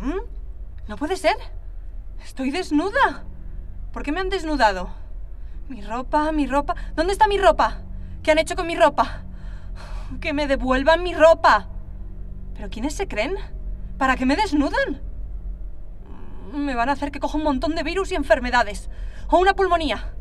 [0.00, 0.20] ¿Mm?
[0.88, 1.36] No puede ser.
[2.22, 3.24] Estoy desnuda.
[3.92, 4.90] ¿Por qué me han desnudado?
[5.68, 6.74] Mi ropa, mi ropa.
[6.96, 7.82] ¿Dónde está mi ropa?
[8.22, 9.22] ¿Qué han hecho con mi ropa?
[10.20, 11.68] Que me devuelvan mi ropa.
[12.54, 13.36] ¿Pero quiénes se creen?
[13.98, 15.00] ¿Para qué me desnudan?
[16.52, 18.90] Me van a hacer que coja un montón de virus y enfermedades.
[19.28, 20.14] O una pulmonía.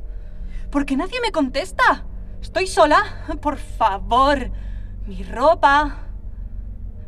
[0.72, 2.06] ¿Por qué nadie me contesta?
[2.42, 3.26] ¿Estoy sola?
[3.42, 4.52] Por favor.
[5.08, 5.98] Mi ropa.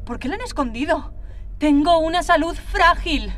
[0.06, 1.14] ¿Por qué la han escondido?
[1.62, 3.32] Tengo una salud frágil.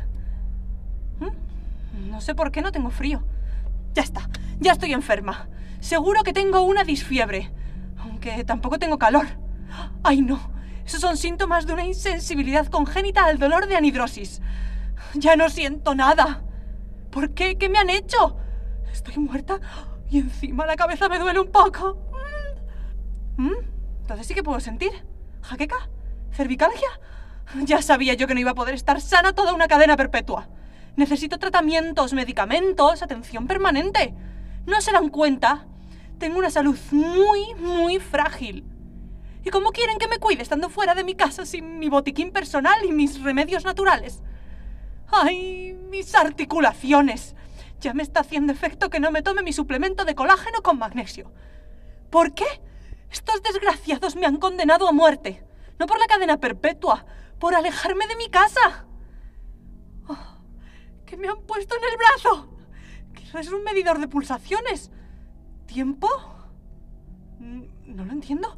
[1.20, 2.08] ¿Mm?
[2.08, 3.22] No sé por qué no tengo frío.
[3.92, 5.50] Ya está, ya estoy enferma.
[5.80, 7.52] Seguro que tengo una disfiebre.
[7.98, 9.26] Aunque tampoco tengo calor.
[10.02, 10.40] ¡Ay no!
[10.86, 14.40] Esos son síntomas de una insensibilidad congénita al dolor de anhidrosis.
[15.12, 16.44] Ya no siento nada.
[17.10, 17.58] ¿Por qué?
[17.58, 18.38] ¿Qué me han hecho?
[18.90, 19.60] Estoy muerta
[20.10, 21.98] y encima la cabeza me duele un poco.
[23.36, 23.52] ¿Mm?
[24.00, 24.92] Entonces sí que puedo sentir.
[25.42, 25.90] ¿Jaqueca?
[26.32, 26.88] ¿Cervicalgia?
[27.64, 30.48] Ya sabía yo que no iba a poder estar sana toda una cadena perpetua.
[30.96, 34.14] Necesito tratamientos, medicamentos, atención permanente.
[34.66, 35.66] ¿No se dan cuenta?
[36.18, 38.64] Tengo una salud muy, muy frágil.
[39.44, 42.84] ¿Y cómo quieren que me cuide estando fuera de mi casa sin mi botiquín personal
[42.84, 44.22] y mis remedios naturales?
[45.08, 47.36] ¡Ay, mis articulaciones!
[47.80, 51.30] Ya me está haciendo efecto que no me tome mi suplemento de colágeno con magnesio.
[52.08, 52.46] ¿Por qué?
[53.10, 55.44] Estos desgraciados me han condenado a muerte.
[55.78, 57.04] No por la cadena perpetua,
[57.44, 58.86] por alejarme de mi casa.
[60.08, 60.16] Oh,
[61.04, 62.56] ¿Qué me han puesto en el brazo?
[63.12, 64.90] ¿Que es un medidor de pulsaciones?
[65.66, 66.08] ¿Tiempo?
[67.38, 68.56] No lo entiendo.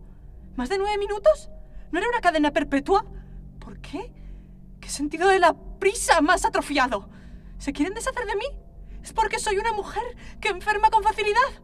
[0.54, 1.50] ¿Más de nueve minutos?
[1.90, 3.04] ¿No era una cadena perpetua?
[3.58, 4.14] ¿Por qué?
[4.78, 7.08] ¿Qué sentido de la prisa más atrofiado?
[7.58, 8.46] ¿Se quieren deshacer de mí?
[9.02, 10.04] ¿Es porque soy una mujer
[10.40, 11.60] que enferma con facilidad?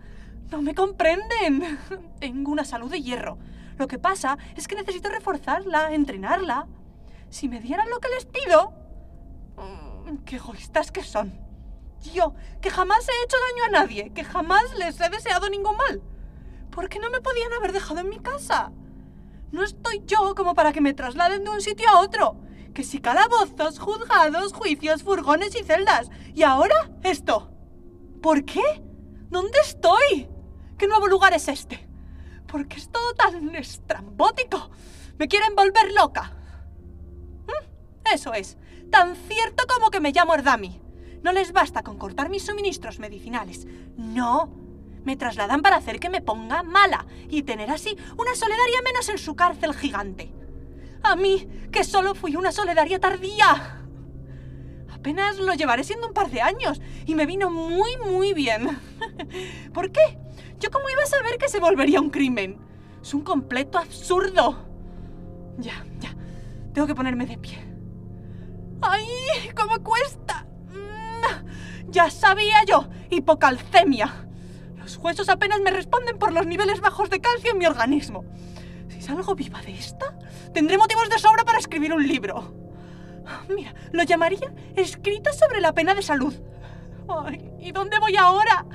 [0.51, 1.79] No me comprenden.
[2.19, 3.39] Tengo una salud de hierro.
[3.79, 6.67] Lo que pasa es que necesito reforzarla, entrenarla.
[7.33, 8.75] Si me dieran lo que les pido...
[9.57, 11.33] Mm, ¡Qué egoístas que son!
[12.13, 16.03] Yo, que jamás he hecho daño a nadie, que jamás les he deseado ningún mal.
[16.71, 18.71] ¿Por qué no me podían haber dejado en mi casa?
[19.51, 22.37] No estoy yo como para que me trasladen de un sitio a otro.
[22.75, 26.11] Que si calabozos, juzgados, juicios, furgones y celdas.
[26.35, 27.51] Y ahora esto.
[28.21, 28.83] ¿Por qué?
[29.31, 30.29] ¿Dónde estoy?
[30.77, 31.89] ¿Qué nuevo lugar es este?
[32.47, 34.71] ¿Por qué es todo tan estrambótico?
[35.17, 36.37] Me quieren volver loca.
[38.13, 38.57] Eso es,
[38.91, 40.81] tan cierto como que me llamo Erdami.
[41.23, 43.67] No les basta con cortar mis suministros medicinales.
[43.97, 44.53] No.
[45.05, 49.19] Me trasladan para hacer que me ponga mala y tener así una solidaria menos en
[49.19, 50.33] su cárcel gigante.
[51.03, 53.81] A mí, que solo fui una solidaria tardía.
[54.93, 58.79] Apenas lo llevaré siendo un par de años y me vino muy, muy bien.
[59.75, 60.19] ¿Por qué?
[60.61, 62.59] ¿Yo cómo iba a saber que se volvería un crimen?
[63.03, 64.65] Es un completo absurdo.
[65.59, 66.15] Ya, ya.
[66.73, 67.72] Tengo que ponerme de pie.
[68.83, 69.51] ¡Ay!
[69.57, 70.47] ¿Cómo cuesta?
[70.69, 72.89] Mm, ya sabía yo.
[73.11, 74.27] Hipocalcemia.
[74.77, 78.25] Los huesos apenas me responden por los niveles bajos de calcio en mi organismo.
[78.89, 80.19] Si salgo viva de esta,
[80.53, 82.55] tendré motivos de sobra para escribir un libro.
[83.49, 86.35] Mira, lo llamaría Escrito sobre la pena de salud.
[87.61, 88.67] ¿Y dónde voy ahora?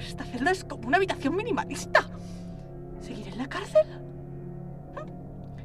[0.00, 2.08] Esta celda es como una habitación minimalista.
[3.00, 3.86] ¿Seguiré en la cárcel?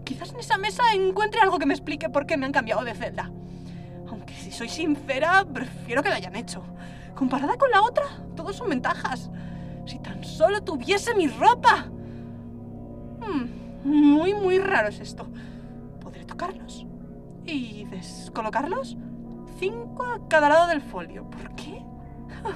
[0.04, 2.94] Quizás en esa mesa encuentre algo que me explique por qué me han cambiado de
[2.94, 3.32] celda.
[4.28, 6.62] Aunque si soy sincera, prefiero que la hayan hecho.
[7.16, 8.04] Comparada con la otra,
[8.36, 9.32] todos son ventajas.
[9.86, 11.86] Si tan solo tuviese mi ropa.
[13.22, 15.30] Hmm, muy, muy raro es esto.
[16.02, 16.86] ¿Podré tocarlos?
[17.46, 18.98] ¿Y descolocarlos?
[19.60, 21.30] Cinco a cada lado del folio.
[21.30, 21.82] ¿Por qué?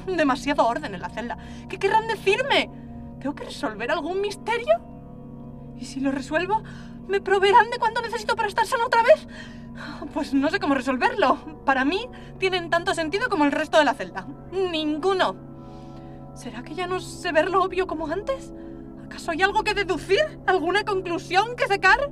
[0.18, 1.38] Demasiado orden en la celda.
[1.70, 2.70] ¿Qué querrán decirme?
[3.22, 4.82] ¿Tengo que resolver algún misterio?
[5.78, 6.64] ¿Y si lo resuelvo,
[7.11, 9.27] me proveerán de cuánto necesito para estar sana otra vez?
[10.13, 11.38] Pues no sé cómo resolverlo.
[11.66, 12.07] Para mí
[12.39, 14.25] tienen tanto sentido como el resto de la celda.
[14.51, 15.35] Ninguno.
[16.33, 18.53] ¿Será que ya no sé ver lo obvio como antes?
[19.05, 20.39] ¿Acaso hay algo que deducir?
[20.47, 22.11] ¿Alguna conclusión que sacar?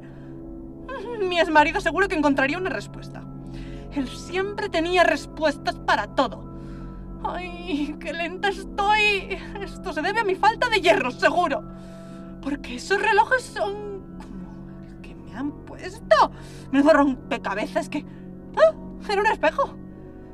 [1.20, 3.24] Mi exmarido seguro que encontraría una respuesta.
[3.94, 6.48] Él siempre tenía respuestas para todo.
[7.24, 9.38] ¡Ay, qué lenta estoy!
[9.62, 11.64] Esto se debe a mi falta de hierro, seguro.
[12.42, 14.00] Porque esos relojes son
[15.40, 16.32] han puesto.
[16.72, 18.06] Menudo rompecabezas que...
[18.58, 18.74] ¡Ah!
[19.10, 19.76] Era un espejo.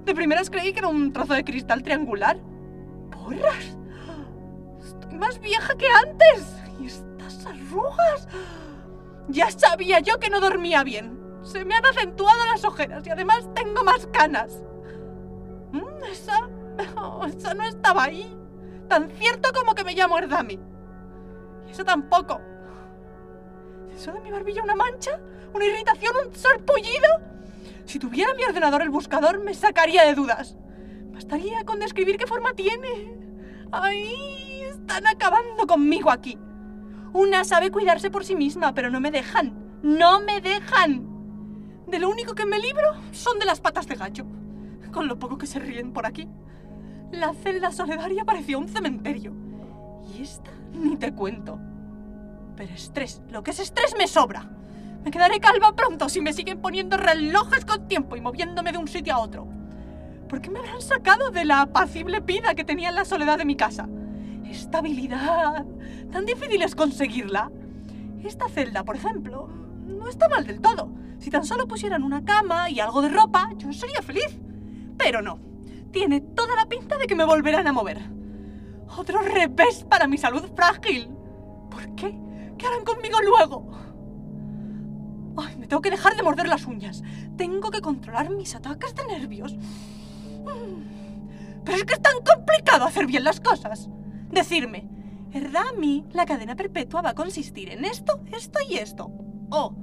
[0.04, 2.38] De primeras creí que era un trozo de cristal triangular.
[3.12, 3.78] ¡Porras!
[4.84, 6.56] Estoy más vieja que antes.
[6.80, 8.28] ¿Y estas arrugas?
[9.28, 11.20] Ya sabía yo que no dormía bien.
[11.42, 14.64] Se me han acentuado las ojeras y además tengo más canas.
[15.72, 16.50] Mm, esa
[17.28, 18.36] eso no estaba ahí.
[18.90, 20.60] Tan cierto como que me llamo Erdami.
[21.68, 22.42] Y eso tampoco.
[23.96, 25.20] ¿Eso de mi barbilla una mancha?
[25.54, 26.14] ¿Una irritación?
[26.28, 27.08] ¿Un sarpullido?
[27.86, 30.58] Si tuviera mi ordenador el buscador, me sacaría de dudas.
[31.14, 33.16] Bastaría con describir qué forma tiene.
[33.72, 34.62] ¡Ay!
[34.64, 36.38] Están acabando conmigo aquí.
[37.14, 39.80] Una sabe cuidarse por sí misma, pero no me dejan.
[39.82, 41.08] ¡No me dejan!
[41.88, 44.26] De lo único que me libro son de las patas de gallo.
[44.92, 46.28] Con lo poco que se ríen por aquí.
[47.12, 49.34] La celda solidaria parecía un cementerio.
[50.14, 51.60] Y esta ni te cuento.
[52.56, 54.50] Pero estrés, lo que es estrés me sobra.
[55.04, 58.88] Me quedaré calva pronto si me siguen poniendo relojes con tiempo y moviéndome de un
[58.88, 59.48] sitio a otro.
[60.28, 63.46] ¿Por qué me habrán sacado de la apacible vida que tenía en la soledad de
[63.46, 63.88] mi casa?
[64.50, 65.66] Estabilidad.
[66.12, 67.52] Tan difícil es conseguirla.
[68.24, 69.48] Esta celda, por ejemplo,
[69.86, 70.90] no está mal del todo.
[71.20, 74.40] Si tan solo pusieran una cama y algo de ropa, yo sería feliz.
[74.98, 75.40] Pero no.
[75.92, 78.02] Tiene toda la pinta de que me volverán a mover.
[78.98, 81.10] Otro revés para mi salud frágil.
[81.70, 82.18] ¿Por qué?
[82.58, 83.72] ¿Qué harán conmigo luego?
[85.38, 87.04] Ay, me tengo que dejar de morder las uñas.
[87.38, 89.56] Tengo que controlar mis ataques de nervios.
[89.56, 90.96] Mm.
[91.66, 93.90] Pero es que es tan complicado hacer bien las cosas.
[94.30, 94.88] Decirme,
[95.34, 99.12] Erdami, la cadena perpetua va a consistir en esto, esto y esto.
[99.50, 99.76] Oh,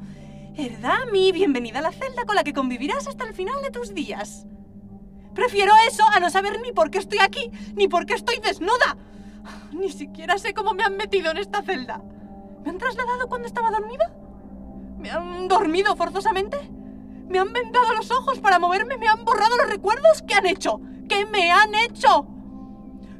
[0.54, 4.46] Erdami, bienvenida a la celda con la que convivirás hasta el final de tus días.
[5.34, 8.96] Prefiero eso a no saber ni por qué estoy aquí, ni por qué estoy desnuda.
[9.72, 12.02] Ni siquiera sé cómo me han metido en esta celda.
[12.64, 14.12] ¿Me han trasladado cuando estaba dormida?
[14.98, 16.58] ¿Me han dormido forzosamente?
[17.28, 18.98] ¿Me han vendado los ojos para moverme?
[18.98, 20.22] ¿Me han borrado los recuerdos?
[20.26, 20.80] ¿Qué han hecho?
[21.08, 22.26] ¿Qué me han hecho?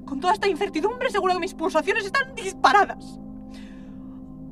[0.05, 3.19] Con toda esta incertidumbre seguro que mis pulsaciones están disparadas.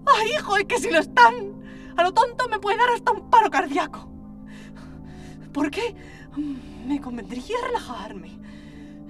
[0.06, 0.58] ¡Ay, hijo!
[0.58, 1.62] ¿Y que si lo están?
[1.96, 4.10] A lo tonto me puede dar hasta un paro cardíaco.
[5.52, 5.94] ¿Por qué?
[6.87, 8.38] Me convendría relajarme.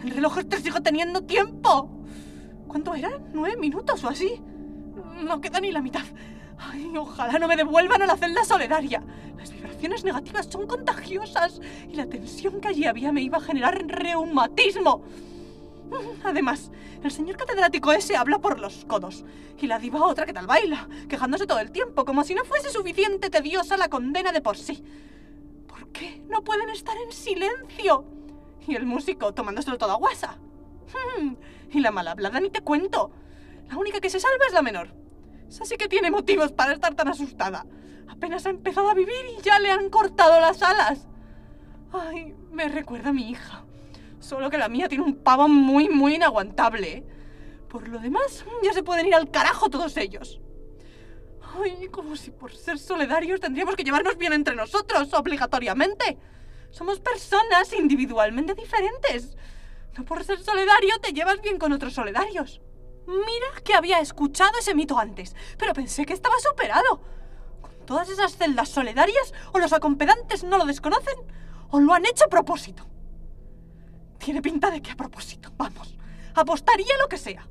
[0.03, 1.91] El reloj este sigue teniendo tiempo.
[2.67, 3.31] ¿Cuánto eran?
[3.32, 4.43] ¿Nueve minutos o así?
[5.23, 6.05] No queda ni la mitad.
[6.58, 9.02] Ay, ojalá no me devuelvan a la celda solidaria.
[9.37, 13.87] Las vibraciones negativas son contagiosas y la tensión que allí había me iba a generar
[13.87, 15.02] reumatismo.
[16.25, 16.70] Además,
[17.02, 19.25] el señor catedrático ese habla por los codos
[19.58, 22.70] y la diva otra que tal baila, quejándose todo el tiempo, como si no fuese
[22.70, 24.82] suficiente tediosa la condena de por sí.
[25.67, 28.05] ¿Por qué no pueden estar en silencio?
[28.67, 30.38] Y el músico tomándoselo todo a guasa.
[31.19, 31.35] Hmm,
[31.73, 33.11] y la mal hablada ni te cuento.
[33.70, 34.88] La única que se salva es la menor.
[35.49, 37.64] Esa sí que tiene motivos para estar tan asustada.
[38.08, 41.06] Apenas ha empezado a vivir y ya le han cortado las alas.
[41.93, 43.64] Ay, me recuerda a mi hija.
[44.19, 47.06] Solo que la mía tiene un pavo muy, muy inaguantable.
[47.69, 50.40] Por lo demás, ya se pueden ir al carajo todos ellos.
[51.62, 56.19] Ay, como si por ser solidarios tendríamos que llevarnos bien entre nosotros, obligatoriamente.
[56.70, 59.37] Somos personas individualmente diferentes.
[59.96, 62.61] No por ser solidario te llevas bien con otros solidarios.
[63.11, 67.03] Mira que había escuchado ese mito antes, pero pensé que estaba superado.
[67.61, 71.17] Con todas esas celdas solidarias, o los acompedantes no lo desconocen,
[71.71, 72.87] o lo han hecho a propósito.
[74.19, 75.99] Tiene pinta de que a propósito, vamos.
[76.37, 77.49] Apostaría lo que sea.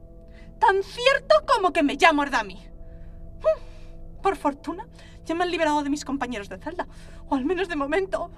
[0.59, 2.55] Tan cierto como que me llamo Erdami.
[2.55, 4.87] Hmm, por fortuna,
[5.25, 6.87] ya me han liberado de mis compañeros de celda,
[7.27, 8.31] o al menos de momento.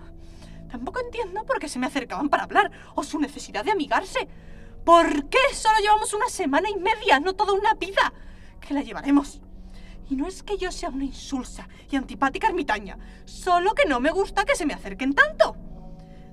[0.72, 4.28] Tampoco entiendo por qué se me acercaban para hablar, o su necesidad de amigarse.
[4.86, 8.14] ¿Por qué solo llevamos una semana y media, no toda una vida?
[8.60, 9.42] Que la llevaremos.
[10.10, 14.12] Y no es que yo sea una insulsa y antipática ermitaña, solo que no me
[14.12, 15.56] gusta que se me acerquen tanto.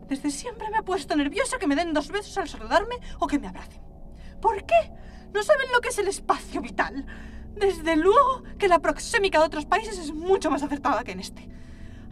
[0.09, 3.39] Desde siempre me ha puesto nerviosa que me den dos besos al saludarme o que
[3.39, 3.83] me abracen.
[4.41, 4.93] ¿Por qué?
[5.35, 7.07] ¿No saben lo que es el espacio vital?
[7.55, 11.49] Desde luego que la proxémica de otros países es mucho más acertada que en este.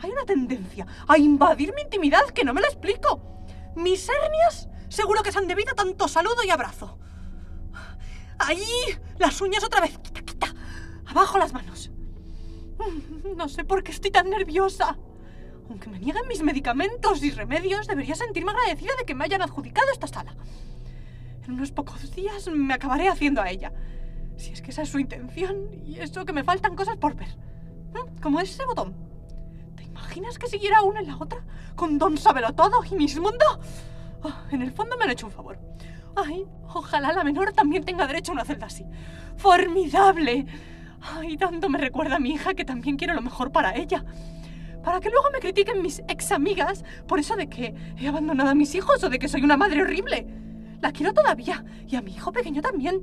[0.00, 3.22] Hay una tendencia a invadir mi intimidad que no me la explico.
[3.74, 6.98] Mis hernias Seguro que se han debido tanto saludo y abrazo.
[8.38, 8.64] ¡Ahí!
[9.18, 9.98] Las uñas otra vez.
[9.98, 10.54] Quita, quita.
[11.06, 11.90] Abajo las manos.
[13.36, 14.96] No sé por qué estoy tan nerviosa.
[15.68, 19.90] Aunque me nieguen mis medicamentos y remedios, debería sentirme agradecida de que me hayan adjudicado
[19.92, 20.36] esta sala.
[21.44, 23.72] En unos pocos días me acabaré haciendo a ella.
[24.36, 27.36] Si es que esa es su intención y eso que me faltan cosas por ver.
[27.94, 28.20] ¿Mm?
[28.20, 28.94] Como ese botón.
[29.76, 31.44] ¿Te imaginas que siguiera una en la otra?
[31.74, 33.60] Con Don Sabelo Todo y Mismundo.
[34.22, 35.58] Oh, en el fondo me han hecho un favor.
[36.16, 38.84] Ay, ojalá la menor también tenga derecho a una celda así.
[39.36, 40.46] ¡Formidable!
[41.00, 44.04] Ay, tanto me recuerda a mi hija que también quiero lo mejor para ella.
[44.82, 48.54] Para que luego me critiquen mis ex amigas por eso de que he abandonado a
[48.54, 50.26] mis hijos o de que soy una madre horrible.
[50.80, 53.02] La quiero todavía y a mi hijo pequeño también.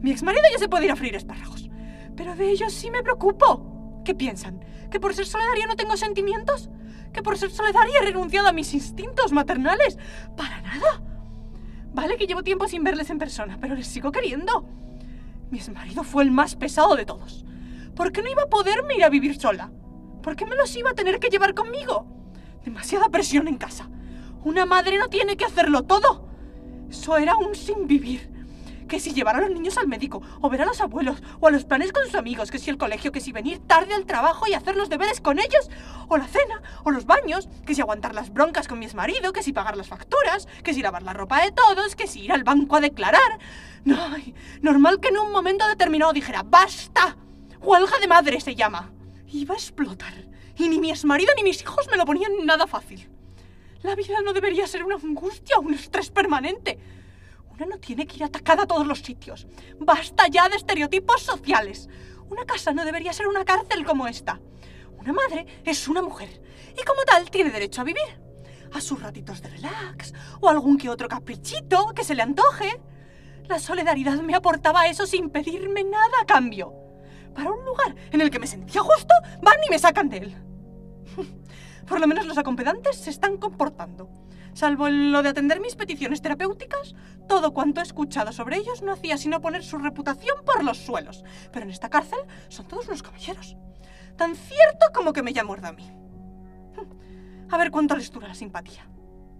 [0.00, 1.68] Mi ex marido ya se puede ir a freír espárragos.
[2.16, 4.02] Pero de ellos sí me preocupo.
[4.04, 4.60] ¿Qué piensan?
[4.90, 6.68] ¿Que por ser solidaria no tengo sentimientos?
[7.14, 9.96] Que por ser solidaria he renunciado a mis instintos maternales.
[10.36, 11.00] Para nada.
[11.94, 14.68] Vale que llevo tiempo sin verles en persona, pero les sigo queriendo.
[15.50, 17.46] Mi exmarido fue el más pesado de todos.
[17.94, 19.70] ¿Por qué no iba a poderme ir a vivir sola?
[20.22, 22.06] ¿Por qué me los iba a tener que llevar conmigo?
[22.64, 23.88] Demasiada presión en casa.
[24.42, 26.28] Una madre no tiene que hacerlo todo.
[26.90, 28.33] Eso era un sin vivir.
[28.88, 31.50] Que si llevar a los niños al médico, o ver a los abuelos, o a
[31.50, 34.46] los planes con sus amigos, que si el colegio, que si venir tarde al trabajo
[34.46, 35.70] y hacer los deberes con ellos,
[36.08, 39.42] o la cena, o los baños, que si aguantar las broncas con mi exmarido, que
[39.42, 42.44] si pagar las facturas, que si lavar la ropa de todos, que si ir al
[42.44, 43.38] banco a declarar.
[43.84, 43.98] No,
[44.60, 47.16] normal que en un momento determinado dijera, ¡basta!
[47.60, 48.92] Huelga de madre se llama.
[49.28, 50.12] Iba a explotar.
[50.56, 53.10] Y ni mi exmarido ni mis hijos me lo ponían nada fácil.
[53.82, 56.78] La vida no debería ser una angustia o un estrés permanente.
[57.54, 59.46] Una no tiene que ir atacada a todos los sitios.
[59.78, 61.88] Basta ya de estereotipos sociales.
[62.28, 64.40] Una casa no debería ser una cárcel como esta.
[64.98, 66.42] Una madre es una mujer
[66.76, 68.20] y como tal tiene derecho a vivir.
[68.72, 72.80] A sus ratitos de relax o algún que otro caprichito que se le antoje.
[73.46, 76.72] La solidaridad me aportaba eso sin pedirme nada a cambio.
[77.36, 80.36] Para un lugar en el que me sentía justo, van y me sacan de él.
[81.86, 84.08] Por lo menos los acompedantes se están comportando.
[84.54, 86.94] Salvo lo de atender mis peticiones terapéuticas,
[87.28, 91.24] todo cuanto he escuchado sobre ellos no hacía sino poner su reputación por los suelos.
[91.52, 93.56] Pero en esta cárcel son todos unos caballeros.
[94.16, 95.90] Tan cierto como que me llamo a mí.
[97.50, 98.88] A ver cuánto les dura la simpatía.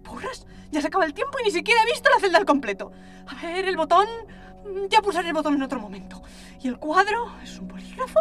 [0.03, 0.45] ¡Porras!
[0.71, 2.91] Ya se acaba el tiempo y ni siquiera he visto la celda al completo.
[3.27, 4.07] A ver, el botón...
[4.89, 6.23] Ya pulsaré el botón en otro momento.
[6.61, 7.31] ¿Y el cuadro?
[7.41, 8.19] ¿Es un bolígrafo?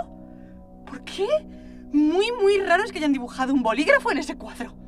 [0.87, 1.27] ¿Por qué?
[1.93, 4.84] Muy, muy raro es que hayan dibujado un bolígrafo en ese cuadro.